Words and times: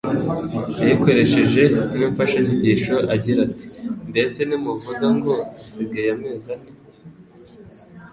yayikoresheje 0.79 1.63
nk’imfashanyigisho 1.95 2.95
agira 3.13 3.39
ati: 3.47 3.65
“Mbese 4.09 4.39
ntimuvuga 4.47 5.05
ngo 5.17 5.31
‘hasigaye 5.57 6.09
amezi 6.15 6.47
ane 6.55 6.69